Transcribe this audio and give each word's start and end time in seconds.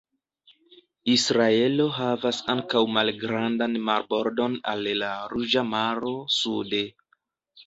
Israelo 1.15 1.85
havas 1.97 2.39
ankaŭ 2.53 2.81
malgrandan 2.95 3.77
marbordon 3.91 4.57
al 4.73 4.85
la 5.03 5.11
Ruĝa 5.35 5.65
Maro 5.77 6.17
sude. 6.39 6.83